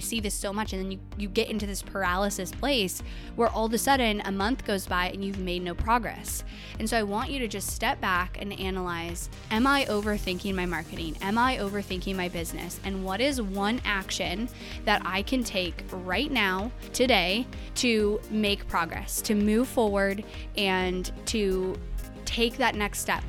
I 0.00 0.02
see 0.02 0.20
this 0.20 0.32
so 0.32 0.50
much. 0.50 0.72
And 0.72 0.82
then 0.82 0.92
you, 0.92 0.98
you 1.18 1.28
get 1.28 1.50
into 1.50 1.66
this 1.66 1.82
paralysis 1.82 2.50
place 2.52 3.02
where 3.36 3.50
all 3.50 3.66
of 3.66 3.74
a 3.74 3.78
sudden 3.78 4.22
a 4.24 4.32
month 4.32 4.64
goes 4.64 4.86
by 4.86 5.10
and 5.10 5.22
you've 5.22 5.38
made 5.38 5.62
no 5.62 5.74
progress. 5.74 6.42
And 6.78 6.88
so 6.88 6.96
I 6.96 7.02
want 7.02 7.30
you 7.30 7.38
to 7.40 7.46
just 7.46 7.68
step 7.68 8.00
back 8.00 8.38
and 8.40 8.58
analyze 8.58 9.28
Am 9.50 9.66
I 9.66 9.84
overthinking 9.84 10.54
my 10.54 10.64
marketing? 10.64 11.18
Am 11.20 11.36
I 11.36 11.58
overthinking 11.58 12.16
my 12.16 12.30
business? 12.30 12.80
And 12.82 13.04
what 13.04 13.20
is 13.20 13.42
one 13.42 13.82
action 13.84 14.48
that 14.86 15.02
I 15.04 15.20
can 15.20 15.44
take 15.44 15.84
right 15.92 16.30
now, 16.30 16.72
today, 16.94 17.46
to 17.74 18.22
make 18.30 18.66
progress, 18.68 19.20
to 19.22 19.34
move 19.34 19.68
forward, 19.68 20.24
and 20.56 21.12
to 21.26 21.78
take 22.24 22.56
that 22.56 22.74
next 22.74 23.00
step? 23.00 23.22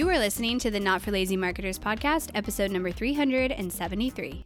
You 0.00 0.08
are 0.08 0.18
listening 0.18 0.58
to 0.60 0.70
the 0.70 0.80
Not 0.80 1.02
for 1.02 1.10
Lazy 1.10 1.36
Marketers 1.36 1.78
podcast, 1.78 2.30
episode 2.34 2.70
number 2.70 2.90
373. 2.90 4.44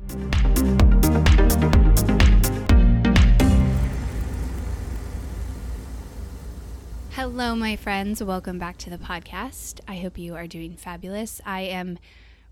Hello, 7.11 7.55
my 7.55 7.77
friends. 7.77 8.21
Welcome 8.21 8.59
back 8.59 8.79
to 8.79 8.91
the 8.91 8.99
podcast. 8.99 9.79
I 9.87 9.99
hope 9.99 10.19
you 10.19 10.35
are 10.35 10.49
doing 10.49 10.75
fabulous. 10.75 11.41
I 11.47 11.61
am 11.61 12.01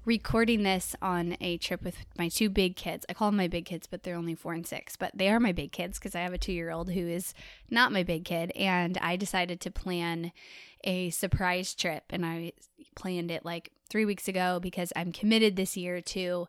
recording 0.04 0.62
this 0.62 0.96
on 1.00 1.36
a 1.40 1.56
trip 1.58 1.82
with 1.82 1.96
my 2.16 2.28
two 2.28 2.50
big 2.50 2.76
kids. 2.76 3.06
I 3.08 3.14
call 3.14 3.28
them 3.28 3.36
my 3.36 3.48
big 3.48 3.64
kids, 3.64 3.88
but 3.88 4.02
they're 4.02 4.14
only 4.16 4.36
four 4.36 4.52
and 4.52 4.66
six, 4.66 4.96
but 4.96 5.10
they 5.14 5.28
are 5.28 5.40
my 5.40 5.52
big 5.52 5.72
kids 5.72 5.98
because 5.98 6.14
I 6.14 6.20
have 6.20 6.32
a 6.32 6.38
two 6.38 6.52
year 6.52 6.70
old 6.70 6.90
who 6.90 7.06
is 7.08 7.34
not 7.68 7.92
my 7.92 8.02
big 8.02 8.24
kid. 8.24 8.52
And 8.52 8.96
I 8.98 9.16
decided 9.16 9.60
to 9.60 9.72
plan 9.72 10.30
a 10.84 11.10
surprise 11.10 11.74
trip 11.74 12.04
and 12.10 12.24
I 12.24 12.52
planned 12.96 13.30
it 13.30 13.44
like 13.44 13.72
three 13.88 14.04
weeks 14.04 14.28
ago 14.28 14.58
because 14.60 14.92
I'm 14.96 15.12
committed 15.12 15.56
this 15.56 15.76
year 15.76 16.00
to 16.00 16.48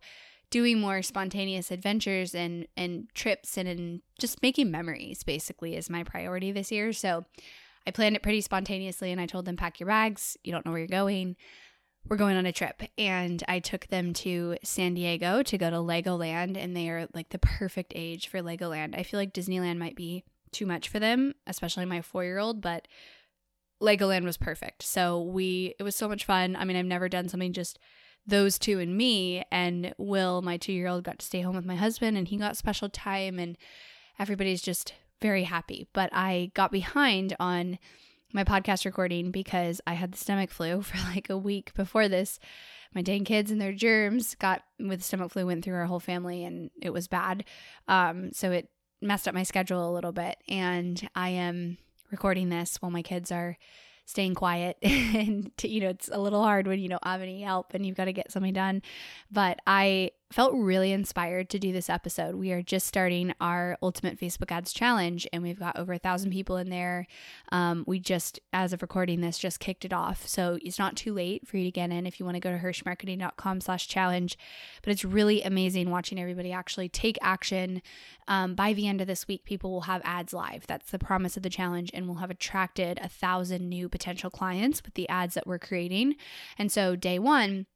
doing 0.50 0.80
more 0.80 1.02
spontaneous 1.02 1.72
adventures 1.72 2.36
and 2.36 2.68
and 2.78 3.08
trips 3.16 3.58
and, 3.58 3.68
and 3.68 4.02
just 4.20 4.42
making 4.44 4.70
memories 4.70 5.24
basically 5.24 5.76
is 5.76 5.90
my 5.90 6.04
priority 6.04 6.52
this 6.52 6.72
year. 6.72 6.94
So 6.94 7.26
I 7.88 7.92
planned 7.92 8.16
it 8.16 8.24
pretty 8.24 8.42
spontaneously 8.42 9.12
and 9.12 9.20
I 9.20 9.26
told 9.26 9.46
them 9.46 9.58
pack 9.58 9.80
your 9.80 9.88
bags, 9.88 10.38
you 10.44 10.52
don't 10.52 10.66
know 10.66 10.72
where 10.72 10.80
you're 10.80 10.88
going. 10.88 11.36
We're 12.08 12.18
going 12.18 12.38
on 12.38 12.46
a 12.46 12.52
trip 12.52 12.84
and 12.98 13.44
I 13.48 13.60
took 13.60 13.88
them 13.88 14.14
to 14.14 14.58
San 14.64 14.94
Diego 14.94 15.42
to 15.42 15.58
go 15.58 15.70
to 15.70 15.78
Legoland 15.78 16.58
and 16.58 16.76
they 16.76 16.90
are 16.90 17.08
like 17.14 17.30
the 17.30 17.40
perfect 17.40 17.94
age 17.96 18.28
for 18.28 18.40
Legoland. 18.40 18.98
I 18.98 19.04
feel 19.04 19.20
like 19.20 19.34
Disneyland 19.34 19.78
might 19.78 19.96
be 19.96 20.24
too 20.52 20.66
much 20.66 20.88
for 20.88 21.00
them, 21.00 21.34
especially 21.48 21.86
my 21.86 22.02
4-year-old, 22.02 22.62
but 22.62 22.88
Legoland 23.84 24.24
was 24.24 24.38
perfect. 24.38 24.82
So 24.84 25.22
we 25.22 25.76
it 25.78 25.84
was 25.84 25.96
so 25.96 26.08
much 26.08 26.26
fun. 26.26 26.56
I 26.56 26.64
mean, 26.64 26.78
I've 26.78 26.86
never 26.86 27.10
done 27.10 27.28
something 27.28 27.54
just 27.54 27.78
those 28.26 28.58
two 28.58 28.80
and 28.80 28.96
me 28.96 29.44
and 29.52 29.94
Will, 29.98 30.42
my 30.42 30.58
2-year-old 30.58 31.04
got 31.04 31.20
to 31.20 31.26
stay 31.26 31.42
home 31.42 31.58
with 31.58 31.66
my 31.66 31.76
husband 31.76 32.18
and 32.18 32.26
he 32.26 32.38
got 32.38 32.56
special 32.56 32.88
time 32.88 33.38
and 33.38 33.58
everybody's 34.18 34.62
just 34.62 34.94
very 35.22 35.44
happy. 35.44 35.88
But 35.92 36.10
I 36.14 36.52
got 36.54 36.72
behind 36.72 37.36
on 37.38 37.78
my 38.32 38.46
podcast 38.46 38.86
recording 38.86 39.32
because 39.32 39.82
I 39.86 39.94
had 39.94 40.14
the 40.14 40.18
stomach 40.18 40.52
flu 40.52 40.82
for 40.84 40.98
like 41.10 41.30
a 41.30 41.38
week 41.38 41.74
before 41.74 42.08
this. 42.08 42.40
My 42.96 43.02
dang 43.02 43.26
kids 43.26 43.52
and 43.52 43.60
their 43.60 43.74
germs 43.74 44.36
got 44.36 44.64
with 44.80 45.04
stomach 45.04 45.32
flu 45.32 45.46
went 45.46 45.66
through 45.66 45.76
our 45.76 45.86
whole 45.86 46.00
family 46.00 46.46
and 46.46 46.70
it 46.82 46.92
was 46.92 47.10
bad. 47.10 47.44
Um, 47.90 48.32
so 48.32 48.52
it 48.52 48.70
messed 49.02 49.28
up 49.28 49.34
my 49.34 49.44
schedule 49.44 49.90
a 49.90 49.94
little 49.94 50.14
bit. 50.14 50.38
And 50.48 51.10
I 51.16 51.30
am 51.30 51.78
recording 52.14 52.50
this 52.50 52.78
while 52.80 52.92
my 52.92 53.02
kids 53.02 53.32
are 53.32 53.58
staying 54.06 54.36
quiet. 54.36 54.78
And 54.84 55.56
to, 55.58 55.68
you 55.68 55.82
know 55.82 55.90
it's 55.90 56.10
a 56.12 56.20
little 56.20 56.42
hard 56.42 56.68
when 56.68 56.80
you 56.80 56.90
don't 56.90 57.04
have 57.04 57.22
any 57.22 57.42
help 57.42 57.74
and 57.74 57.86
you've 57.86 57.98
got 57.98 58.06
to 58.06 58.14
get 58.14 58.32
something 58.32 58.54
done. 58.54 58.82
But 59.32 59.60
i 59.68 60.12
felt 60.34 60.56
really 60.56 60.92
inspired 60.92 61.48
to 61.48 61.60
do 61.60 61.72
this 61.72 61.92
episode. 61.92 62.34
We 62.34 62.52
are 62.52 62.64
just 62.64 62.88
starting 62.88 63.36
our 63.40 63.78
Ultimate 63.84 64.20
Facebook 64.20 64.52
Ads 64.52 64.74
Challenge, 64.74 65.28
and 65.32 65.44
we've 65.44 65.60
got 65.60 65.78
over 65.78 65.94
a 65.94 66.00
thousand 66.00 66.32
people 66.32 66.58
in 66.58 66.72
there. 66.72 67.06
Um, 67.52 67.84
we 67.86 68.00
just, 68.00 68.40
as 68.52 68.74
of 68.74 68.82
recording 68.82 69.22
this, 69.22 69.38
just 69.38 69.60
kicked 69.60 69.86
it 69.86 69.94
off, 69.94 70.28
so 70.28 70.58
it's 70.64 70.80
not 70.80 70.96
too 70.96 71.14
late 71.14 71.48
for 71.48 71.58
you 71.58 71.66
to 71.66 71.72
get 71.72 71.92
in 71.92 72.08
if 72.08 72.20
you 72.20 72.26
want 72.26 72.36
to 72.36 72.40
go 72.40 72.50
to 72.50 72.58
hirshmarketing.com/slash-challenge. 72.58 74.36
But 74.82 74.92
it's 74.92 75.06
really 75.06 75.44
amazing 75.44 75.92
watching 75.92 76.20
everybody 76.20 76.52
actually 76.52 76.90
take 76.90 77.20
action. 77.22 77.84
Um, 78.28 78.56
by 78.56 78.74
the 78.74 78.88
end 78.88 79.02
of 79.02 79.08
this 79.08 79.28
week, 79.28 79.46
people 79.46 79.72
will 79.72 79.82
have 79.82 80.02
ads 80.04 80.34
live. 80.34 80.66
That's 80.66 80.90
the 80.90 80.98
promise 80.98 81.38
of 81.38 81.44
the 81.44 81.50
challenge, 81.52 81.92
and 81.94 82.08
we'll 82.08 82.16
have 82.16 82.32
attracted 82.32 82.98
a 83.04 83.08
thousand 83.08 83.70
new 83.70 83.88
potential 83.88 84.32
clients 84.32 84.82
with 84.84 84.96
the 84.96 85.08
ads 85.10 85.36
that 85.36 85.46
we're 85.46 85.60
creating. 85.60 86.16
And 86.58 86.72
so, 86.72 86.96
day 86.96 87.20
one 87.20 87.68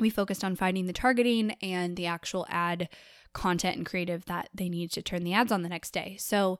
we 0.00 0.10
focused 0.10 0.44
on 0.44 0.56
finding 0.56 0.86
the 0.86 0.92
targeting 0.92 1.52
and 1.62 1.96
the 1.96 2.06
actual 2.06 2.46
ad 2.48 2.88
content 3.32 3.76
and 3.76 3.86
creative 3.86 4.24
that 4.26 4.48
they 4.54 4.68
need 4.68 4.90
to 4.92 5.02
turn 5.02 5.22
the 5.22 5.34
ads 5.34 5.52
on 5.52 5.62
the 5.62 5.68
next 5.68 5.90
day. 5.90 6.16
So 6.18 6.58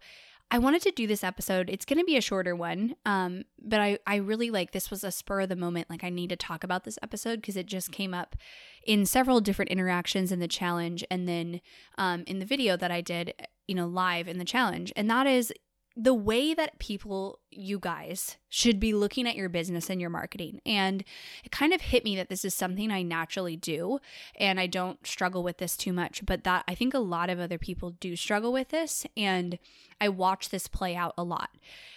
I 0.50 0.58
wanted 0.58 0.82
to 0.82 0.92
do 0.92 1.08
this 1.08 1.24
episode. 1.24 1.68
It's 1.68 1.84
going 1.84 1.98
to 1.98 2.04
be 2.04 2.16
a 2.16 2.20
shorter 2.20 2.54
one, 2.54 2.94
um, 3.04 3.44
but 3.60 3.80
I, 3.80 3.98
I 4.06 4.16
really 4.16 4.50
like 4.50 4.70
this 4.70 4.90
was 4.90 5.02
a 5.02 5.10
spur 5.10 5.40
of 5.40 5.48
the 5.48 5.56
moment. 5.56 5.90
Like, 5.90 6.04
I 6.04 6.08
need 6.08 6.30
to 6.30 6.36
talk 6.36 6.62
about 6.62 6.84
this 6.84 6.98
episode 7.02 7.40
because 7.40 7.56
it 7.56 7.66
just 7.66 7.90
came 7.90 8.14
up 8.14 8.36
in 8.84 9.06
several 9.06 9.40
different 9.40 9.72
interactions 9.72 10.30
in 10.30 10.38
the 10.38 10.46
challenge 10.46 11.04
and 11.10 11.28
then 11.28 11.60
um, 11.98 12.22
in 12.28 12.38
the 12.38 12.44
video 12.44 12.76
that 12.76 12.92
I 12.92 13.00
did, 13.00 13.34
you 13.66 13.74
know, 13.74 13.88
live 13.88 14.28
in 14.28 14.38
the 14.38 14.44
challenge. 14.44 14.92
And 14.94 15.10
that 15.10 15.26
is 15.26 15.52
the 15.98 16.12
way 16.12 16.52
that 16.52 16.78
people, 16.78 17.40
you 17.50 17.78
guys, 17.78 18.36
should 18.50 18.78
be 18.78 18.92
looking 18.92 19.26
at 19.26 19.34
your 19.34 19.48
business 19.48 19.88
and 19.88 19.98
your 19.98 20.10
marketing. 20.10 20.60
And 20.66 21.02
it 21.42 21.50
kind 21.50 21.72
of 21.72 21.80
hit 21.80 22.04
me 22.04 22.14
that 22.16 22.28
this 22.28 22.44
is 22.44 22.54
something 22.54 22.90
I 22.90 23.02
naturally 23.02 23.56
do 23.56 23.98
and 24.38 24.60
I 24.60 24.66
don't 24.66 25.04
struggle 25.06 25.42
with 25.42 25.56
this 25.56 25.74
too 25.74 25.94
much, 25.94 26.24
but 26.26 26.44
that 26.44 26.64
I 26.68 26.74
think 26.74 26.92
a 26.92 26.98
lot 26.98 27.30
of 27.30 27.40
other 27.40 27.56
people 27.56 27.90
do 27.90 28.14
struggle 28.14 28.52
with 28.52 28.68
this. 28.68 29.06
And 29.16 29.58
I 29.98 30.10
watch 30.10 30.50
this 30.50 30.68
play 30.68 30.94
out 30.94 31.14
a 31.16 31.24
lot. 31.24 31.50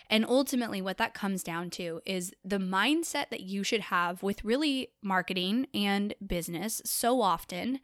And 0.10 0.26
ultimately, 0.26 0.81
what 0.81 0.98
that 0.98 1.14
comes 1.14 1.44
down 1.44 1.70
to 1.72 2.02
is 2.06 2.34
the 2.44 2.58
mindset 2.58 3.30
that 3.30 3.42
you 3.42 3.64
should 3.64 3.81
have 3.81 4.24
with 4.24 4.46
really 4.46 4.90
marketing 5.04 5.68
and 5.74 6.16
business 6.26 6.81
so 6.86 7.22
often 7.22 7.80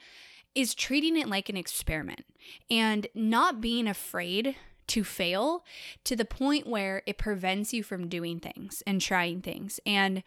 is 0.55 0.73
treating 0.73 1.17
it 1.17 1.27
like 1.27 1.49
an 1.49 1.57
experiment 1.57 2.23
and 2.71 3.07
not 3.13 3.59
being 3.59 3.87
afraid 3.87 4.55
to 4.87 5.03
fail 5.03 5.63
to 6.03 6.15
the 6.15 6.25
point 6.25 6.67
where 6.67 7.01
it 7.05 7.17
prevents 7.17 7.73
you 7.73 7.83
from 7.83 8.07
doing 8.07 8.39
things 8.39 8.83
and 8.85 9.01
trying 9.01 9.41
things. 9.41 9.79
And 9.85 10.23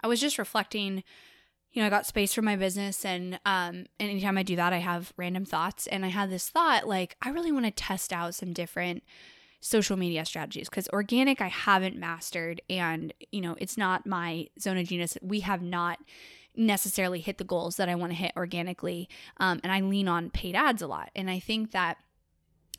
I 0.00 0.06
was 0.06 0.20
just 0.20 0.38
reflecting, 0.38 1.02
you 1.72 1.80
know, 1.80 1.86
I 1.86 1.90
got 1.90 2.06
space 2.06 2.34
for 2.34 2.42
my 2.42 2.56
business 2.56 3.04
and 3.04 3.34
um 3.46 3.86
and 3.98 4.10
anytime 4.10 4.36
I 4.36 4.42
do 4.42 4.56
that 4.56 4.72
I 4.72 4.78
have 4.78 5.12
random 5.16 5.44
thoughts. 5.44 5.86
And 5.86 6.04
I 6.04 6.08
had 6.08 6.30
this 6.30 6.48
thought 6.48 6.86
like 6.86 7.16
I 7.22 7.30
really 7.30 7.52
want 7.52 7.64
to 7.66 7.70
test 7.70 8.12
out 8.12 8.34
some 8.34 8.52
different 8.52 9.02
social 9.60 9.96
media 9.96 10.24
strategies 10.24 10.68
because 10.68 10.88
organic 10.92 11.40
I 11.40 11.46
haven't 11.46 11.96
mastered 11.96 12.60
and 12.68 13.14
you 13.30 13.40
know 13.40 13.56
it's 13.58 13.78
not 13.78 14.06
my 14.06 14.48
zone 14.60 14.76
of 14.76 14.86
genius. 14.86 15.16
We 15.22 15.40
have 15.40 15.62
not 15.62 15.98
necessarily 16.54 17.20
hit 17.20 17.38
the 17.38 17.44
goals 17.44 17.76
that 17.76 17.88
I 17.88 17.94
want 17.94 18.12
to 18.12 18.16
hit 18.16 18.32
organically 18.36 19.08
um, 19.38 19.60
and 19.62 19.72
I 19.72 19.80
lean 19.80 20.08
on 20.08 20.30
paid 20.30 20.54
ads 20.54 20.82
a 20.82 20.86
lot. 20.86 21.10
And 21.16 21.30
I 21.30 21.38
think 21.38 21.70
that 21.70 21.96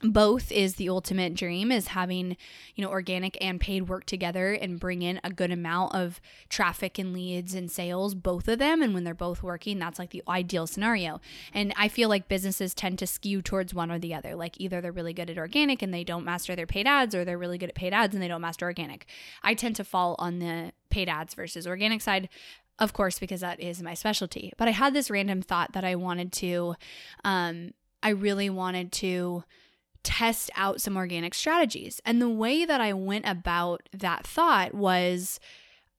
both 0.03 0.51
is 0.51 0.75
the 0.75 0.89
ultimate 0.89 1.33
dream 1.33 1.71
is 1.71 1.87
having 1.87 2.35
you 2.75 2.83
know 2.83 2.89
organic 2.89 3.37
and 3.41 3.59
paid 3.59 3.87
work 3.87 4.05
together 4.05 4.51
and 4.51 4.79
bring 4.79 5.01
in 5.01 5.19
a 5.23 5.31
good 5.31 5.51
amount 5.51 5.95
of 5.95 6.19
traffic 6.49 6.99
and 6.99 7.13
leads 7.13 7.53
and 7.53 7.71
sales 7.71 8.13
both 8.13 8.47
of 8.47 8.59
them. 8.59 8.81
And 8.81 8.93
when 8.93 9.03
they're 9.03 9.13
both 9.13 9.41
working 9.41 9.79
that's 9.79 9.99
like 9.99 10.09
the 10.09 10.23
ideal 10.27 10.67
scenario. 10.67 11.21
And 11.53 11.73
i 11.77 11.87
feel 11.87 12.09
like 12.09 12.27
businesses 12.27 12.73
tend 12.73 12.99
to 12.99 13.07
skew 13.07 13.41
towards 13.41 13.73
one 13.73 13.91
or 13.91 13.99
the 13.99 14.13
other. 14.13 14.35
Like 14.35 14.59
either 14.59 14.81
they're 14.81 14.91
really 14.91 15.13
good 15.13 15.29
at 15.29 15.37
organic 15.37 15.81
and 15.81 15.93
they 15.93 16.03
don't 16.03 16.25
master 16.25 16.55
their 16.55 16.67
paid 16.67 16.87
ads 16.87 17.15
or 17.15 17.23
they're 17.23 17.37
really 17.37 17.57
good 17.57 17.69
at 17.69 17.75
paid 17.75 17.93
ads 17.93 18.13
and 18.13 18.21
they 18.21 18.27
don't 18.27 18.41
master 18.41 18.65
organic. 18.65 19.05
I 19.41 19.53
tend 19.53 19.75
to 19.77 19.83
fall 19.83 20.15
on 20.19 20.39
the 20.39 20.73
paid 20.89 21.09
ads 21.09 21.33
versus 21.33 21.65
organic 21.65 22.01
side 22.01 22.29
of 22.79 22.91
course 22.91 23.19
because 23.19 23.41
that 23.41 23.59
is 23.59 23.81
my 23.81 23.93
specialty. 23.93 24.51
But 24.57 24.67
i 24.67 24.71
had 24.71 24.93
this 24.93 25.09
random 25.09 25.41
thought 25.41 25.73
that 25.73 25.85
i 25.85 25.95
wanted 25.95 26.31
to 26.33 26.75
um 27.23 27.71
i 28.01 28.09
really 28.09 28.49
wanted 28.49 28.91
to 28.91 29.43
test 30.03 30.51
out 30.55 30.81
some 30.81 30.97
organic 30.97 31.33
strategies. 31.33 32.01
And 32.05 32.21
the 32.21 32.29
way 32.29 32.65
that 32.65 32.81
I 32.81 32.93
went 32.93 33.27
about 33.27 33.87
that 33.93 34.27
thought 34.27 34.73
was 34.73 35.39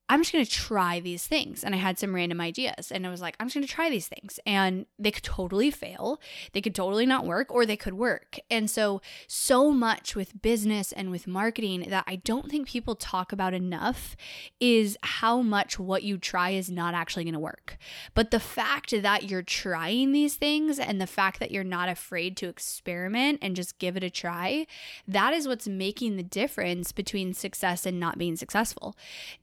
I'm 0.07 0.21
just 0.21 0.33
going 0.33 0.45
to 0.45 0.51
try 0.51 1.01
these 1.01 1.27
things. 1.27 1.65
And 1.65 1.75
I 1.75 1.79
had 1.79 1.99
some 1.99 2.15
random 2.15 2.39
ideas 2.39 2.93
and 2.93 3.07
I 3.07 3.11
was 3.11 3.23
like, 3.23 3.37
I'm 3.41 3.47
just 3.47 3.55
going 3.55 3.67
to 3.67 3.73
try 3.73 3.89
these 3.89 4.07
things. 4.07 4.39
And 4.45 4.85
they 4.99 5.11
could 5.11 5.23
totally 5.23 5.71
fail. 5.71 6.21
They 6.53 6.61
could 6.61 6.75
totally 6.75 7.07
not 7.07 7.25
work 7.25 7.51
or 7.51 7.65
they 7.65 7.77
could 7.77 7.95
work. 7.95 8.39
And 8.51 8.71
so, 8.71 9.01
so 9.27 9.71
much 9.71 10.15
with 10.15 10.43
business 10.43 10.93
and 10.93 11.11
with 11.11 11.27
marketing 11.27 11.87
that 11.89 12.05
I 12.07 12.17
don't 12.17 12.51
think 12.51 12.69
people 12.69 12.95
talk 12.95 13.33
about 13.33 13.55
enough 13.55 14.15
is 14.61 14.99
how 15.03 15.41
much 15.41 15.79
what 15.79 16.03
you 16.03 16.19
try 16.19 16.51
is 16.51 16.71
not 16.71 16.93
actually 16.93 17.25
going 17.25 17.33
to 17.33 17.41
work. 17.41 17.79
But 18.13 18.31
the 18.31 18.41
fact 18.41 18.91
that 18.91 19.31
you're 19.31 19.43
trying 19.43 20.13
these 20.13 20.35
things 20.35 20.79
and 20.79 21.01
the 21.01 21.07
fact 21.07 21.41
that 21.41 21.51
you're 21.51 21.65
not 21.65 21.89
afraid 21.89 22.37
to 22.39 22.49
experiment 22.49 23.39
and 23.41 23.57
just 23.57 23.79
give 23.79 23.97
it 23.97 24.05
a 24.05 24.11
try, 24.11 24.67
that 25.09 25.33
is 25.33 25.49
what's 25.49 25.67
making 25.67 26.17
the 26.17 26.23
difference 26.23 26.93
between 26.93 27.33
success 27.33 27.87
and 27.87 27.99
not 27.99 28.19
being 28.19 28.37
successful. 28.37 28.97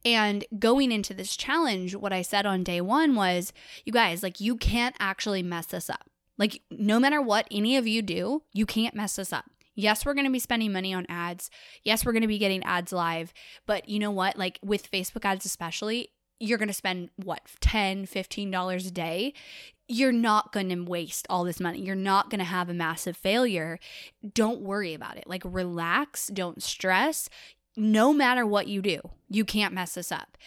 And 0.06 0.46
going 0.60 0.92
into 0.92 1.14
this 1.14 1.36
challenge, 1.36 1.96
what 1.96 2.14
I 2.14 2.22
said 2.22 2.46
on 2.46 2.64
day 2.64 2.82
one 2.82 3.16
was, 3.16 3.54
you 3.86 3.94
guys, 3.94 4.24
like, 4.24 4.40
you 4.40 4.56
can't 4.58 4.96
actually 5.00 5.44
mess 5.44 5.68
this 5.68 5.90
up. 5.90 6.10
Like, 6.38 6.62
no 6.72 7.00
matter 7.00 7.22
what 7.22 7.48
any 7.52 7.78
of 7.78 7.88
you 7.88 8.02
do, 8.02 8.44
you 8.54 8.66
can't 8.66 8.96
mess 8.96 9.16
this 9.16 9.32
up. 9.32 9.46
Yes, 9.76 10.06
we're 10.06 10.14
going 10.14 10.26
to 10.26 10.32
be 10.32 10.40
spending 10.40 10.74
money 10.74 10.94
on 10.94 11.06
ads. 11.08 11.50
Yes, 11.84 12.06
we're 12.06 12.12
going 12.12 12.22
to 12.24 12.28
be 12.28 12.38
getting 12.38 12.64
ads 12.64 12.92
live. 12.92 13.34
But 13.66 13.88
you 13.88 14.00
know 14.00 14.12
what? 14.12 14.38
Like 14.38 14.60
with 14.62 14.92
Facebook 14.92 15.24
ads, 15.24 15.46
especially, 15.46 16.10
you're 16.40 16.58
going 16.58 16.68
to 16.68 16.74
spend 16.74 17.10
what, 17.16 17.42
$10, 17.62 18.10
$15 18.10 18.88
a 18.88 18.92
day. 18.92 19.34
You're 19.88 20.12
not 20.12 20.52
going 20.52 20.70
to 20.70 20.82
waste 20.84 21.28
all 21.30 21.44
this 21.44 21.60
money. 21.60 21.82
You're 21.82 21.96
not 21.96 22.30
going 22.30 22.40
to 22.40 22.46
have 22.46 22.70
a 22.70 22.74
massive 22.74 23.16
failure. 23.16 23.80
Don't 24.34 24.62
worry 24.62 24.94
about 24.94 25.18
it. 25.18 25.28
Like, 25.28 25.44
relax, 25.46 26.28
don't 26.28 26.64
stress. 26.64 27.30
No 27.78 28.14
matter 28.14 28.46
what 28.46 28.68
you 28.68 28.82
do, 28.82 29.00
you 29.30 29.46
can't 29.46 29.74
mess 29.74 29.96
this 29.96 30.12
up. 30.12 30.38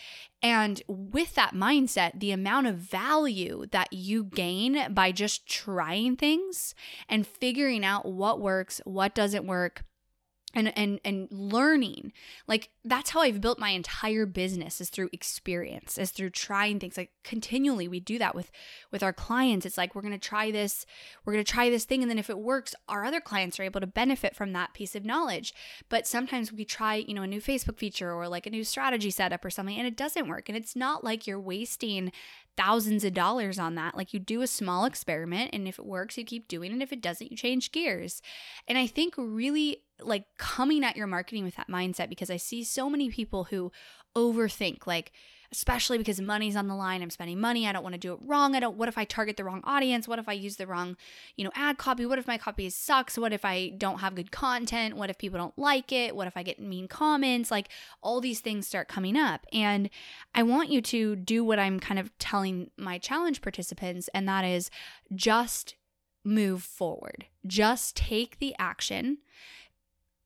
And 0.43 0.82
with 0.87 1.35
that 1.37 1.55
mindset, 1.55 2.21
the 2.21 2.32
amount 2.32 2.67
of 2.67 2.76
value 2.76 3.65
that 3.71 3.93
you 3.93 4.25
gain 4.25 4.93
by 4.93 5.11
just 5.11 5.49
trying 5.49 6.17
things 6.17 6.75
and 7.09 7.26
figuring 7.26 7.82
out 7.85 8.05
what 8.05 8.41
works, 8.41 8.81
what 8.85 9.15
doesn't 9.15 9.47
work, 9.47 9.85
and 10.55 10.77
and 10.77 11.01
and 11.05 11.29
learning 11.31 12.12
like 12.47 12.71
that's 12.85 13.11
how 13.11 13.21
i've 13.21 13.41
built 13.41 13.59
my 13.59 13.71
entire 13.71 14.27
business 14.27 14.81
is 14.81 14.89
through 14.89 15.09
experience 15.12 15.99
is 15.99 16.11
through 16.11 16.31
trying 16.31 16.79
things 16.79 16.97
like 16.97 17.11
continually 17.23 17.89
we 17.89 18.01
do 18.01 18.19
that 18.19 18.35
with 18.35 18.51
with 18.91 19.03
our 19.03 19.12
clients 19.12 19.67
it's 19.67 19.79
like 19.79 19.95
we're 19.95 20.03
going 20.03 20.12
to 20.12 20.19
try 20.19 20.51
this 20.51 20.87
we're 21.25 21.33
going 21.33 21.45
to 21.45 21.53
try 21.53 21.69
this 21.71 21.85
thing 21.85 22.03
and 22.03 22.11
then 22.11 22.19
if 22.19 22.31
it 22.31 22.39
works 22.39 22.75
our 22.89 23.05
other 23.05 23.21
clients 23.21 23.59
are 23.59 23.65
able 23.65 23.81
to 23.81 23.87
benefit 23.87 24.35
from 24.35 24.53
that 24.53 24.75
piece 24.75 24.95
of 24.95 25.05
knowledge 25.05 25.53
but 25.89 26.06
sometimes 26.06 26.53
we 26.53 26.65
try 26.65 26.95
you 26.95 27.15
know 27.15 27.23
a 27.23 27.27
new 27.27 27.41
facebook 27.41 27.79
feature 27.79 28.12
or 28.12 28.29
like 28.29 28.47
a 28.47 28.51
new 28.51 28.65
strategy 28.65 29.11
setup 29.11 29.45
or 29.45 29.51
something 29.51 29.77
and 29.77 29.87
it 29.87 29.97
doesn't 29.97 30.29
work 30.29 30.49
and 30.49 30.56
it's 30.56 30.77
not 30.77 31.05
like 31.05 31.27
you're 31.27 31.41
wasting 31.41 32.12
thousands 32.56 33.05
of 33.05 33.15
dollars 33.15 33.59
on 33.59 33.75
that. 33.75 33.97
Like 33.97 34.12
you 34.12 34.21
do 34.21 34.43
a 34.43 34.47
small 34.47 34.85
experiment 34.85 35.51
and 35.53 35.67
if 35.67 35.79
it 35.79 35.87
works, 35.87 36.17
you 36.17 36.25
keep 36.25 36.49
doing 36.49 36.73
it. 36.73 36.83
If 36.83 36.93
it 36.93 37.01
doesn't, 37.01 37.31
you 37.31 37.37
change 37.37 37.73
gears. 37.73 38.23
And 38.69 38.79
I 38.79 38.87
think 38.87 39.15
really 39.17 39.83
like 40.06 40.25
coming 40.39 40.85
at 40.85 40.97
your 40.97 41.06
marketing 41.06 41.45
with 41.45 41.56
that 41.56 41.69
mindset 41.69 42.09
because 42.09 42.31
I 42.31 42.37
see 42.37 42.65
so 42.65 42.89
many 42.89 43.11
people 43.11 43.45
who 43.45 43.73
overthink 44.17 44.87
like 44.87 45.12
especially 45.51 45.99
because 45.99 46.21
money's 46.21 46.56
on 46.56 46.69
the 46.69 46.75
line 46.75 47.03
i'm 47.03 47.11
spending 47.11 47.41
money 47.41 47.67
i 47.67 47.73
don't 47.73 47.83
want 47.83 47.95
to 47.95 47.99
do 47.99 48.12
it 48.12 48.19
wrong 48.23 48.55
i 48.55 48.61
don't 48.61 48.77
what 48.77 48.89
if 48.89 48.97
i 48.97 49.05
target 49.05 49.37
the 49.37 49.45
wrong 49.45 49.61
audience 49.65 50.06
what 50.06 50.19
if 50.19 50.29
i 50.29 50.33
use 50.33 50.56
the 50.56 50.67
wrong 50.67 50.97
you 51.37 51.45
know 51.45 51.51
ad 51.55 51.79
copy 51.79 52.06
what 52.06 52.19
if 52.19 52.27
my 52.27 52.39
copy 52.39 52.69
sucks 52.71 53.19
what 53.19 53.33
if 53.33 53.45
i 53.45 53.71
don't 53.77 53.99
have 53.99 54.15
good 54.15 54.31
content 54.31 54.97
what 54.97 55.11
if 55.11 55.19
people 55.19 55.39
don't 55.39 55.56
like 55.59 55.93
it 55.93 56.15
what 56.15 56.27
if 56.27 56.37
i 56.37 56.43
get 56.43 56.61
mean 56.61 56.89
comments 56.89 57.51
like 57.51 57.69
all 58.03 58.21
these 58.21 58.41
things 58.41 58.67
start 58.67 58.89
coming 58.89 59.17
up. 59.17 59.47
And 59.53 59.91
i 60.35 60.43
want 60.43 60.71
you 60.71 60.81
to 60.83 61.17
do 61.17 61.45
what 61.45 61.59
i'm 61.59 61.79
kind 61.79 61.99
of 61.99 62.17
telling 62.19 62.71
my 62.77 62.99
challenge 62.99 63.43
participants 63.43 64.09
and 64.15 64.29
that 64.29 64.45
is 64.45 64.71
just 65.15 65.75
move 66.25 66.62
forward. 66.62 67.27
Just 67.47 67.97
take 67.97 68.39
the 68.39 68.55
action 68.59 69.19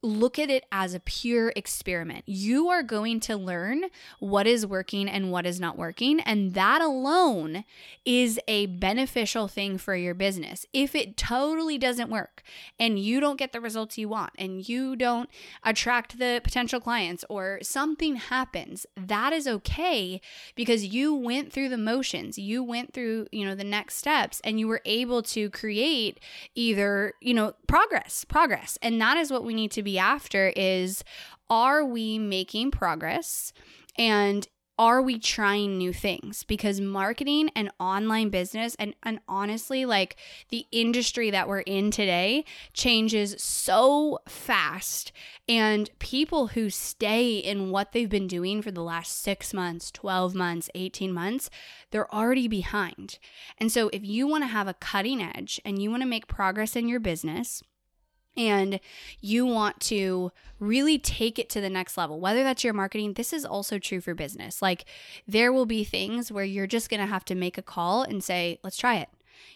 look 0.03 0.39
at 0.39 0.49
it 0.49 0.65
as 0.71 0.95
a 0.95 1.01
pure 1.01 1.53
experiment. 1.57 2.23
You 2.27 2.69
are 2.69 2.83
going 2.83 3.19
to 3.21 3.37
learn 3.37 3.85
what 4.21 4.47
is 4.47 4.65
working 4.65 5.09
and 5.09 5.33
what 5.33 5.45
is 5.45 5.59
not 5.59 5.77
working. 5.77 6.21
And 6.21 6.55
that 6.55 6.81
alone 6.81 7.65
is 8.05 8.39
a 8.47 8.67
beneficial 8.67 9.49
thing 9.49 9.77
for 9.77 9.97
your 9.97 10.15
business. 10.15 10.67
If 10.73 10.95
it 10.95 11.17
totally 11.17 11.79
doesn't 11.79 12.11
work 12.11 12.43
and 12.79 12.99
you 12.99 13.19
don't 13.19 13.39
get 13.39 13.53
the 13.53 13.61
results 13.61 13.99
you 13.99 14.09
want 14.09 14.33
and 14.39 14.69
you 14.69 14.95
don't 14.95 15.29
attract 15.65 16.19
the 16.19 16.41
potential 16.45 16.81
clients 16.81 17.25
or 17.29 17.59
something 17.63 18.17
happens, 18.17 18.87
that 18.97 19.33
is 19.33 19.49
okay 19.49 20.21
because 20.55 20.87
you 20.87 21.13
went 21.15 21.53
through 21.53 21.71
the 21.71 21.79
motions. 21.79 22.39
You 22.39 22.63
went 22.63 22.93
through, 22.93 23.27
you 23.33 23.45
know, 23.45 23.57
the 23.57 23.65
next 23.65 23.97
steps 23.97 24.41
and 24.45 24.61
you 24.61 24.69
were 24.69 24.83
able 24.85 25.23
to 25.25 25.51
create 25.51 26.21
either, 26.55 27.15
you 27.21 27.35
know, 27.35 27.55
progress, 27.67 28.25
progress. 28.25 28.79
And 28.81 29.01
that 29.01 29.17
is 29.17 29.33
what 29.33 29.45
we 29.45 29.55
need 29.55 29.73
to 29.73 29.83
be 29.83 29.88
be 29.89 29.99
after 29.99 30.53
is 30.55 31.03
are 31.51 31.85
we 31.85 32.19
making 32.19 32.71
progress? 32.71 33.53
And 33.97 34.47
are 34.79 35.03
we 35.03 35.19
trying 35.19 35.77
new 35.77 35.93
things? 35.93 36.45
Because 36.45 36.81
marketing 36.81 37.51
and 37.57 37.71
online 37.81 38.29
business, 38.29 38.77
and, 38.79 38.95
and 39.03 39.19
honestly, 39.27 39.85
like 39.85 40.15
the 40.51 40.67
industry 40.71 41.31
that 41.31 41.49
we're 41.49 41.61
in 41.61 41.91
today, 41.91 42.45
changes 42.73 43.35
so 43.43 44.21
fast. 44.29 45.11
And 45.49 45.91
people 45.99 46.49
who 46.49 46.71
stay 46.71 47.39
in 47.39 47.71
what 47.71 47.91
they've 47.91 48.09
been 48.09 48.29
doing 48.29 48.63
for 48.63 48.71
the 48.71 48.83
last 48.83 49.21
six 49.21 49.53
months, 49.53 49.91
12 49.91 50.35
months, 50.37 50.71
18 50.77 51.13
months, 51.13 51.51
they're 51.91 52.15
already 52.15 52.47
behind. 52.47 53.19
And 53.59 53.73
so, 53.73 53.91
if 53.93 54.05
you 54.05 54.29
want 54.29 54.45
to 54.45 54.49
have 54.49 54.69
a 54.69 54.75
cutting 54.75 55.21
edge 55.21 55.61
and 55.65 55.83
you 55.83 55.91
want 55.91 56.03
to 56.03 56.09
make 56.09 56.29
progress 56.29 56.77
in 56.77 56.89
your 56.89 57.01
business, 57.01 57.65
and 58.39 58.81
you 59.21 59.45
want 59.45 59.81
to 59.81 60.33
really 60.61 60.99
take 60.99 61.39
it 61.39 61.51
to 61.51 61.61
the 61.61 61.69
next 61.69 61.97
level, 61.97 62.21
whether 62.21 62.43
that's 62.43 62.65
your 62.65 62.73
marketing, 62.73 63.15
this 63.15 63.33
is 63.33 63.45
also 63.45 63.79
true 63.79 64.01
for 64.01 64.15
business. 64.15 64.63
Like, 64.63 64.85
there 65.27 65.53
will 65.53 65.67
be 65.67 65.85
things 65.85 66.33
where 66.33 66.45
you're 66.45 66.67
just 66.67 66.89
gonna 66.89 67.07
have 67.07 67.25
to 67.27 67.35
make 67.35 67.59
a 67.59 67.63
call 67.63 68.03
and 68.03 68.23
say, 68.23 68.59
let's 68.63 68.79
try 68.79 68.97
it. 68.97 69.09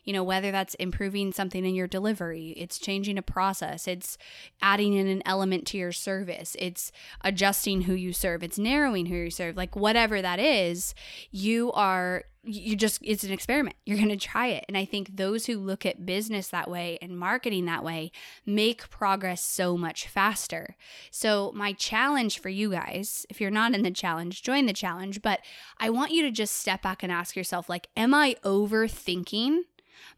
You 0.05 0.13
know, 0.13 0.25
whether 0.25 0.51
that's 0.51 0.75
improving 0.77 1.33
something 1.33 1.65
in 1.65 1.75
your 1.75 1.87
delivery, 1.87 2.51
it's 2.57 2.79
changing 2.79 3.19
a 3.19 3.23
process, 3.23 3.89
it's 3.89 4.19
adding 4.61 4.95
in 4.95 5.07
an 5.07 5.23
element 5.25 5.67
to 5.69 5.79
your 5.79 5.93
service, 5.93 6.57
it's 6.59 6.93
adjusting 7.23 7.83
who 7.83 7.95
you 7.95 8.13
serve, 8.13 8.43
it's 8.43 8.59
narrowing 8.59 9.07
who 9.07 9.17
you 9.17 9.31
serve, 9.31 9.57
like 9.57 9.77
whatever 9.77 10.23
that 10.23 10.39
is, 10.39 10.95
you 11.31 11.73
are 11.73 12.25
you 12.45 12.75
just 12.75 12.99
it's 13.03 13.25
an 13.25 13.33
experiment. 13.33 13.77
You're 13.87 13.99
going 13.99 14.09
to 14.09 14.17
try 14.17 14.49
it. 14.49 14.65
And 14.69 14.77
i 14.77 14.85
think 14.85 15.17
those 15.17 15.47
who 15.47 15.59
look 15.59 15.87
at 15.87 16.05
business 16.05 16.49
that 16.49 16.69
way 16.69 16.99
and 17.01 17.19
marketing 17.19 17.67
that 17.67 17.85
way 17.85 18.11
make 18.45 18.91
progress 18.91 19.43
so 19.43 19.77
much 19.77 20.09
faster. 20.09 20.77
So 21.11 21.53
my 21.55 21.73
challenge 21.73 22.39
for 22.41 22.49
you 22.49 22.71
guys 22.71 23.27
if 23.31 23.41
you're 23.41 23.51
not 23.51 23.75
in 23.75 23.83
the 23.83 23.91
challenge 23.91 24.43
join 24.43 24.67
the 24.67 24.73
challenge. 24.73 25.23
But 25.23 25.41
i 25.79 25.91
want 25.91 26.13
you 26.13 26.23
to 26.23 26.31
just 26.31 26.57
step 26.57 26.83
back 26.83 27.03
and 27.03 27.13
ask 27.13 27.37
yourself 27.37 27.69
like 27.69 27.89
am 27.97 28.15
i 28.15 28.37
overthinking 28.45 29.61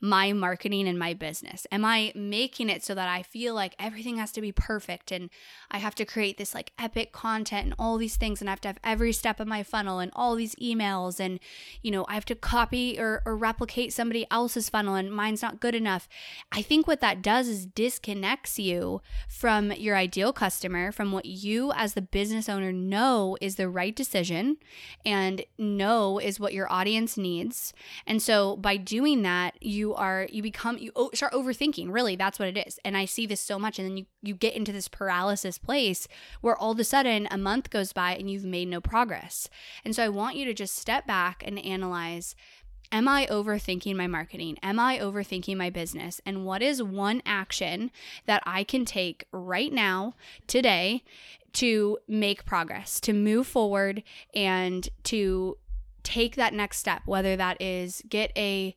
my 0.01 0.33
marketing 0.33 0.89
and 0.89 0.99
my 0.99 1.15
business? 1.15 1.67
Am 1.71 1.85
I 1.85 2.13
making 2.15 2.71
it 2.71 2.85
so 2.85 2.95
that 2.95 3.09
I 3.09 3.23
feel 3.23 3.55
like 3.55 3.75
everything 3.79 4.17
has 4.19 4.33
to 4.33 4.41
be 4.41 4.53
perfect 4.53 5.13
and 5.13 5.31
I 5.71 5.79
have 5.79 5.95
to 5.97 6.05
create 6.05 6.39
this 6.39 6.55
like 6.55 6.73
epic 6.79 7.13
content 7.13 7.65
and 7.67 7.75
all 7.79 7.97
these 7.97 8.17
things 8.17 8.41
and 8.41 8.49
I 8.49 8.53
have 8.53 8.61
to 8.63 8.69
have 8.69 8.81
every 8.85 9.13
step 9.13 9.41
of 9.41 9.49
my 9.49 9.63
funnel 9.63 9.99
and 9.99 10.13
all 10.15 10.35
these 10.35 10.55
emails 10.57 11.21
and 11.21 11.41
you 11.83 11.91
know, 11.91 12.05
I 12.09 12.15
have 12.15 12.25
to 12.27 12.35
copy 12.35 12.99
or, 12.99 13.23
or 13.25 13.37
replicate 13.37 13.93
somebody 13.93 14.27
else's 14.31 14.69
funnel 14.69 14.95
and 14.95 15.13
mine's 15.13 15.43
not 15.43 15.61
good 15.61 15.75
enough. 15.75 16.09
I 16.53 16.63
think 16.63 16.87
what 16.87 17.01
that 17.01 17.23
does 17.23 17.49
is 17.49 17.67
disconnects 17.67 18.59
you 18.59 19.01
from 19.29 19.73
your 19.73 19.97
ideal 19.97 20.33
customer, 20.33 20.93
from 20.93 21.13
what 21.13 21.27
you 21.27 21.73
as 21.73 21.95
the 21.95 22.03
business 22.03 22.49
owner 22.49 22.73
know 22.73 23.37
is 23.41 23.57
the 23.57 23.69
right 23.69 23.95
decision 23.95 24.57
and 25.05 25.45
know 25.59 26.19
is 26.19 26.41
what 26.41 26.53
your 26.53 26.71
audience 26.73 27.17
needs. 27.17 27.73
And 28.07 28.23
so 28.23 28.57
by 28.57 28.77
doing 28.77 29.23
that, 29.23 29.57
you 29.65 29.95
are 29.95 30.29
you 30.31 30.43
become 30.43 30.79
you 30.79 30.93
start 31.15 31.33
overthinking 31.33 31.93
really 31.93 32.17
that's 32.17 32.39
what 32.39 32.49
it 32.49 32.67
is 32.67 32.79
and 32.85 32.97
i 32.97 33.05
see 33.05 33.27
this 33.27 33.41
so 33.41 33.59
much 33.59 33.79
and 33.79 33.89
then 33.89 33.97
you 33.97 34.07
you 34.23 34.35
get 34.35 34.55
into 34.55 34.73
this 34.73 34.89
paralysis 34.89 35.59
place 35.59 36.07
where 36.41 36.57
all 36.57 36.73
of 36.73 36.79
a 36.79 36.85
sudden 36.85 37.27
a 37.31 37.39
month 37.39 37.71
goes 37.71 37.93
by 37.93 38.15
and 38.15 38.31
you've 38.31 38.45
made 38.45 38.69
no 38.69 38.81
progress 38.81 39.49
and 39.85 39.95
so 39.95 40.03
i 40.03 40.09
want 40.09 40.37
you 40.37 40.45
to 40.45 40.55
just 40.55 40.77
step 40.77 41.07
back 41.07 41.43
and 41.47 41.59
analyze 41.59 42.35
Am 42.93 43.09
I 43.09 43.27
overthinking 43.27 43.97
my 43.97 44.07
marketing? 44.07 44.57
Am 44.63 44.79
I 44.79 44.99
overthinking 44.99 45.57
my 45.57 45.69
business? 45.69 46.21
And 46.25 46.45
what 46.45 46.63
is 46.63 46.81
one 46.81 47.23
action 47.27 47.91
that 48.27 48.43
I 48.47 48.63
can 48.63 48.85
take 48.85 49.27
right 49.33 49.73
now, 49.73 50.15
today, 50.47 51.03
to 51.55 51.99
make 52.07 52.45
progress, 52.45 53.01
to 53.01 53.13
move 53.13 53.49
forward, 53.49 54.05
and 54.33 54.89
to 55.05 55.57
take 56.05 56.37
that 56.37 56.55
next 56.55 56.79
step, 56.79 57.03
whether 57.07 57.35
that 57.35 57.61
is 57.61 58.03
get 58.09 58.31
a 58.37 58.77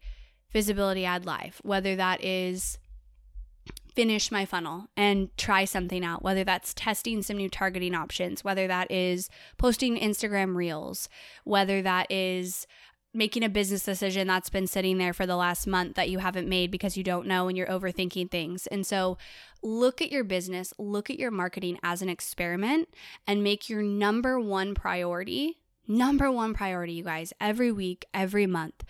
visibility 0.51 1.05
ad 1.05 1.25
live, 1.25 1.59
whether 1.63 1.95
that 1.95 2.23
is 2.23 2.77
finish 3.97 4.31
my 4.31 4.45
funnel 4.45 4.85
and 4.95 5.35
try 5.37 5.65
something 5.65 6.05
out, 6.05 6.21
whether 6.21 6.43
that's 6.43 6.71
testing 6.75 7.23
some 7.23 7.35
new 7.35 7.49
targeting 7.49 7.95
options, 7.95 8.43
whether 8.43 8.67
that 8.67 8.91
is 8.91 9.27
posting 9.57 9.97
Instagram 9.97 10.55
reels, 10.55 11.09
whether 11.45 11.81
that 11.81 12.05
is 12.11 12.67
making 13.11 13.43
a 13.43 13.49
business 13.49 13.83
decision 13.83 14.27
that's 14.27 14.51
been 14.51 14.67
sitting 14.67 14.99
there 14.99 15.13
for 15.13 15.25
the 15.25 15.35
last 15.35 15.65
month 15.65 15.95
that 15.95 16.11
you 16.11 16.19
haven't 16.19 16.47
made 16.47 16.69
because 16.69 16.95
you 16.95 17.03
don't 17.03 17.25
know 17.25 17.47
and 17.47 17.57
you're 17.57 17.65
overthinking 17.65 18.29
things. 18.29 18.67
And 18.67 18.85
so 18.85 19.17
look 19.63 19.99
at 19.99 20.11
your 20.11 20.23
business, 20.23 20.75
look 20.77 21.09
at 21.09 21.17
your 21.17 21.31
marketing 21.31 21.79
as 21.81 22.03
an 22.03 22.09
experiment 22.09 22.89
and 23.25 23.43
make 23.43 23.67
your 23.67 23.81
number 23.81 24.39
one 24.39 24.75
priority, 24.75 25.57
number 25.87 26.31
one 26.31 26.53
priority, 26.53 26.93
you 26.93 27.03
guys, 27.03 27.33
every 27.41 27.71
week, 27.71 28.05
every 28.13 28.45
month 28.45 28.83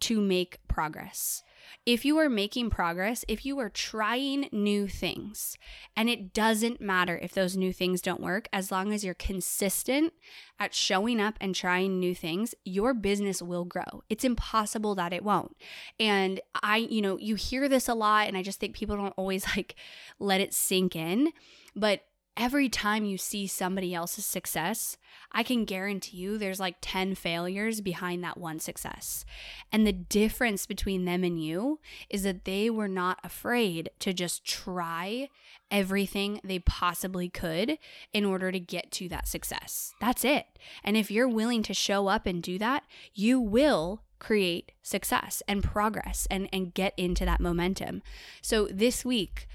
to 0.00 0.20
make 0.20 0.58
progress. 0.68 1.42
if 1.84 2.04
you 2.04 2.16
are 2.18 2.30
making 2.30 2.70
progress, 2.70 3.24
if 3.28 3.44
you 3.44 3.58
are 3.58 3.68
trying 3.68 4.48
new 4.52 4.88
things, 4.88 5.56
and 5.96 6.08
it 6.08 6.32
doesn't 6.32 6.80
matter 6.80 7.18
if 7.22 7.32
those 7.32 7.56
new 7.56 7.72
things 7.72 8.00
don't 8.00 8.20
work, 8.20 8.48
as 8.52 8.70
long 8.70 8.92
as 8.92 9.04
you're 9.04 9.14
consistent 9.14 10.12
at 10.58 10.74
showing 10.74 11.20
up 11.20 11.34
and 11.40 11.54
trying 11.54 11.98
new 11.98 12.14
things, 12.14 12.54
your 12.64 12.94
business 12.94 13.42
will 13.42 13.64
grow. 13.64 14.02
It's 14.08 14.24
impossible 14.24 14.94
that 14.96 15.12
it 15.12 15.24
won't. 15.24 15.56
And 16.00 16.40
I, 16.62 16.78
you 16.78 17.02
know, 17.02 17.18
you 17.18 17.34
hear 17.34 17.68
this 17.68 17.88
a 17.88 17.94
lot, 17.94 18.28
and 18.28 18.36
I 18.36 18.42
just 18.42 18.60
think 18.60 18.74
people 18.74 18.96
don't 18.96 19.14
always 19.16 19.46
like 19.56 19.74
let 20.18 20.40
it 20.40 20.54
sink 20.54 20.96
in. 20.96 21.32
But 21.76 22.02
every 22.38 22.68
time 22.68 23.04
you 23.04 23.18
see 23.18 23.48
somebody 23.48 23.92
else's 23.92 24.24
success, 24.24 24.96
I 25.32 25.42
can 25.42 25.64
guarantee 25.64 26.18
you 26.18 26.38
there's 26.38 26.60
like 26.60 26.76
10 26.80 27.16
failures 27.16 27.80
behind 27.80 28.22
that 28.22 28.38
one 28.38 28.60
success. 28.60 29.24
And 29.72 29.84
the 29.84 29.92
difference 29.92 30.64
between 30.64 31.04
them 31.04 31.24
and 31.24 31.42
you 31.42 31.80
is 32.08 32.22
that 32.22 32.44
they 32.44 32.70
were 32.70 32.88
not 32.88 33.18
afraid 33.24 33.90
to 33.98 34.14
just 34.14 34.44
try 34.44 35.28
everything 35.70 36.40
they 36.44 36.60
possibly 36.60 37.28
could 37.28 37.76
in 38.12 38.24
order 38.24 38.52
to 38.52 38.60
get 38.60 38.92
to 38.92 39.08
that 39.08 39.26
success. 39.26 39.92
That's 40.00 40.24
it. 40.24 40.46
And 40.84 40.96
if 40.96 41.10
you're 41.10 41.28
willing 41.28 41.64
to 41.64 41.74
show 41.74 42.06
up 42.06 42.24
and 42.24 42.42
do 42.42 42.56
that, 42.58 42.84
you 43.14 43.40
will 43.40 44.02
create 44.20 44.72
success 44.82 45.42
and 45.46 45.62
progress 45.62 46.26
and, 46.30 46.48
and 46.52 46.72
get 46.72 46.94
into 46.96 47.24
that 47.24 47.40
momentum. 47.40 48.02
So 48.40 48.68
this 48.70 49.04
week, 49.04 49.48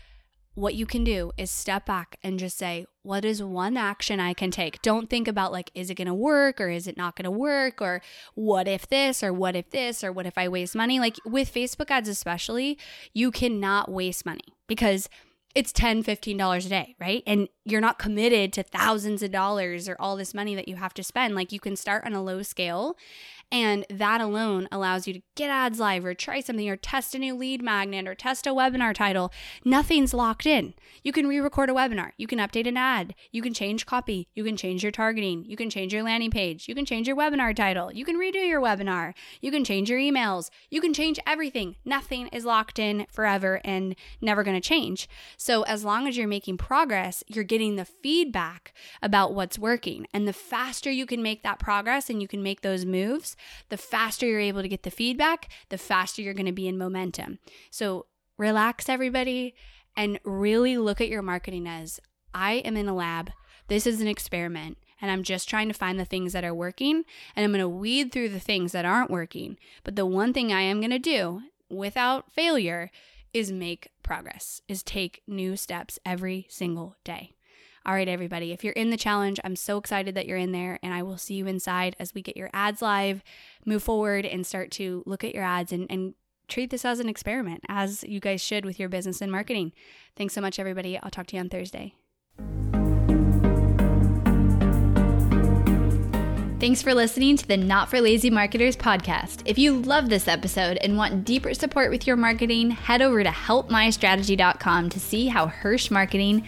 what 0.56 0.76
you 0.76 0.86
can 0.86 1.04
do 1.04 1.32
is 1.38 1.50
step 1.50 1.86
back 1.86 2.18
and 2.22 2.38
just 2.38 2.58
say, 2.58 2.86
what 3.02 3.26
is 3.26 3.42
one 3.42 3.76
action 3.76 4.20
I 4.20 4.34
can 4.34 4.52
take? 4.52 4.82
Don't 4.82 5.10
think 5.10 5.28
about 5.28 5.52
like, 5.52 5.72
is 5.74 5.90
it 5.90 5.96
going 5.96 6.08
to 6.08 6.14
work 6.14 6.62
or 6.62 6.70
is 6.70 6.88
it 6.88 6.96
not 6.96 7.16
going 7.16 7.26
to 7.26 7.32
work? 7.32 7.82
Or 7.82 8.02
what 8.36 8.68
if 8.68 8.88
this 8.88 9.24
or 9.24 9.34
what 9.34 9.56
if 9.56 9.72
this 9.72 10.04
or 10.04 10.12
what 10.12 10.26
if 10.26 10.38
I 10.38 10.48
waste 10.48 10.76
money? 10.76 11.00
Like 11.00 11.18
with 11.26 11.54
Facebook 11.54 11.90
ads, 11.90 12.08
especially, 12.08 12.78
you 13.14 13.32
cannot 13.32 13.92
waste 13.92 14.26
money 14.26 14.54
because 14.68 15.10
it's 15.56 15.72
$10, 15.72 16.04
$15 16.04 16.66
a 16.66 16.70
day 16.70 16.96
right 17.00 17.22
and 17.28 17.48
you're 17.64 17.82
not 17.82 18.00
committed 18.00 18.52
to 18.54 18.64
thousands 18.64 19.22
of 19.22 19.32
dollars 19.32 19.88
or 19.88 19.96
all 20.00 20.16
this 20.16 20.34
money 20.34 20.56
that 20.56 20.68
you 20.68 20.76
have 20.78 20.94
to 20.96 21.04
spend 21.04 21.36
like 21.36 21.52
you 21.52 21.60
can 21.60 21.76
start 21.76 22.04
on 22.06 22.14
a 22.14 22.24
low 22.24 22.42
scale 22.42 22.98
and 23.54 23.86
that 23.88 24.20
alone 24.20 24.68
allows 24.72 25.08
you 25.08 25.14
to 25.14 25.22
get 25.36 25.52
ads 25.52 25.80
live 25.80 26.04
or 26.04 26.16
try 26.16 26.40
something 26.40 26.68
or 26.68 26.76
test 26.76 27.14
a 27.14 27.20
new 27.20 27.36
lead 27.36 27.62
magnet 27.62 28.08
or 28.08 28.16
test 28.16 28.48
a 28.48 28.50
webinar 28.50 28.96
title. 28.96 29.32
Nothing's 29.64 30.12
locked 30.12 30.48
in. 30.48 30.74
You 31.04 31.12
can 31.12 31.28
re 31.28 31.40
record 31.40 31.70
a 31.70 31.74
webinar. 31.74 32.14
You 32.18 32.26
can 32.26 32.40
update 32.40 32.68
an 32.68 32.78
ad. 32.78 33.14
You 33.32 33.44
can 33.44 33.54
change 33.54 33.86
copy. 33.86 34.28
You 34.34 34.44
can 34.44 34.58
change 34.58 34.82
your 34.82 34.92
targeting. 34.92 35.46
You 35.46 35.56
can 35.56 35.70
change 35.70 35.94
your 35.94 36.02
landing 36.02 36.32
page. 36.32 36.68
You 36.68 36.74
can 36.74 36.84
change 36.84 37.08
your 37.08 37.16
webinar 37.16 37.56
title. 37.56 37.94
You 37.94 38.06
can 38.06 38.18
redo 38.18 38.44
your 38.44 38.60
webinar. 38.60 39.14
You 39.40 39.52
can 39.52 39.64
change 39.64 39.88
your 39.88 40.00
emails. 40.00 40.50
You 40.72 40.82
can 40.82 40.92
change 40.92 41.20
everything. 41.28 41.76
Nothing 41.86 42.30
is 42.30 42.46
locked 42.46 42.80
in 42.80 43.06
forever 43.12 43.62
and 43.64 43.96
never 44.20 44.44
going 44.44 44.60
to 44.60 44.68
change. 44.68 45.08
So, 45.38 45.62
as 45.64 45.84
long 45.84 46.08
as 46.08 46.18
you're 46.18 46.28
making 46.28 46.58
progress, 46.58 47.24
you're 47.28 47.44
getting 47.44 47.76
the 47.76 47.86
feedback 47.86 48.74
about 49.04 49.36
what's 49.36 49.60
working. 49.60 50.08
And 50.12 50.28
the 50.28 50.34
faster 50.34 50.90
you 50.90 51.06
can 51.06 51.22
make 51.22 51.44
that 51.44 51.60
progress 51.60 52.10
and 52.10 52.20
you 52.20 52.28
can 52.28 52.42
make 52.42 52.62
those 52.62 52.84
moves, 52.84 53.36
the 53.70 53.78
faster 53.78 54.26
you're 54.26 54.40
able 54.40 54.62
to 54.62 54.68
get 54.68 54.84
the 54.84 54.92
feedback, 54.92 55.50
the 55.70 55.78
faster 55.78 56.22
you're 56.22 56.34
going 56.34 56.46
to 56.46 56.52
be 56.52 56.68
in 56.68 56.78
momentum. 56.78 57.40
So 57.72 58.08
relax, 58.38 58.90
everybody, 58.90 59.56
and 59.96 60.20
really 60.24 60.78
look 60.78 61.02
at 61.02 61.10
your 61.10 61.22
marketing 61.22 61.68
as 61.68 62.00
I 62.34 62.54
am 62.56 62.78
in 62.78 62.88
a 62.88 62.96
lab. 62.96 63.32
This 63.68 63.88
is 63.88 64.02
an 64.02 64.08
experiment. 64.08 64.78
And 65.02 65.12
I'm 65.12 65.24
just 65.24 65.50
trying 65.50 65.68
to 65.68 65.74
find 65.74 66.00
the 66.00 66.06
things 66.06 66.32
that 66.32 66.46
are 66.46 66.54
working. 66.54 67.04
And 67.36 67.44
I'm 67.44 67.52
going 67.52 67.60
to 67.60 67.68
weed 67.68 68.12
through 68.12 68.30
the 68.30 68.40
things 68.40 68.72
that 68.72 68.86
aren't 68.86 69.12
working. 69.12 69.58
But 69.84 69.98
the 69.98 70.06
one 70.06 70.32
thing 70.32 70.54
I 70.54 70.62
am 70.62 70.80
going 70.80 70.92
to 70.92 71.00
do 71.00 71.42
without 71.70 72.32
failure 72.32 72.90
is 73.34 73.52
make 73.52 73.90
progress, 74.02 74.62
is 74.68 74.82
take 74.82 75.22
new 75.28 75.58
steps 75.58 76.00
every 76.06 76.46
single 76.50 76.96
day. 77.04 77.34
All 77.86 77.94
right, 77.94 78.08
everybody, 78.08 78.54
if 78.54 78.64
you're 78.64 78.72
in 78.74 78.92
the 78.92 78.98
challenge, 78.98 79.42
I'm 79.44 79.58
so 79.58 79.78
excited 79.78 80.16
that 80.16 80.26
you're 80.26 80.38
in 80.38 80.54
there, 80.54 80.80
and 80.82 80.94
I 80.94 81.04
will 81.04 81.18
see 81.18 81.34
you 81.34 81.48
inside 81.48 81.98
as 82.00 82.14
we 82.14 82.22
get 82.22 82.38
your 82.38 82.50
ads 82.54 82.82
live, 82.82 83.22
move 83.66 83.84
forward, 83.84 84.26
and 84.26 84.48
start 84.48 84.72
to 84.72 85.04
look 85.06 85.26
at 85.26 85.36
your 85.36 85.44
ads 85.44 85.74
and, 85.74 85.88
and 85.90 86.14
treat 86.48 86.70
this 86.70 86.86
as 86.86 87.02
an 87.02 87.10
experiment, 87.10 87.62
as 87.68 88.06
you 88.06 88.22
guys 88.22 88.42
should 88.42 88.64
with 88.64 88.80
your 88.80 88.88
business 88.88 89.20
and 89.22 89.30
marketing. 89.30 89.74
Thanks 90.16 90.34
so 90.34 90.40
much, 90.40 90.60
everybody. 90.60 90.98
I'll 90.98 91.12
talk 91.12 91.28
to 91.28 91.36
you 91.36 91.42
on 91.42 91.50
Thursday. 91.50 91.94
Thanks 96.64 96.82
for 96.82 96.94
listening 96.94 97.36
to 97.36 97.46
the 97.46 97.58
Not 97.58 97.90
for 97.90 98.00
Lazy 98.00 98.30
Marketers 98.30 98.78
podcast. 98.78 99.42
If 99.44 99.58
you 99.58 99.82
love 99.82 100.08
this 100.08 100.30
episode 100.30 100.78
and 100.78 100.96
want 100.96 101.26
deeper 101.26 101.54
support 101.54 101.90
with 101.90 102.08
your 102.08 102.16
marketing, 102.16 102.72
head 102.72 103.02
over 103.02 103.22
to 103.22 103.30
helpmystrategy.com 103.30 104.90
to 104.90 104.98
see 105.02 105.28
how 105.28 105.48
Hirsh 105.48 105.92
Marketing 105.92 106.48